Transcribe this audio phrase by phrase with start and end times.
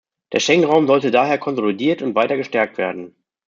[0.33, 3.15] Der Schengen-Raum sollte daher konsolidiert und weiter gestärkt werden.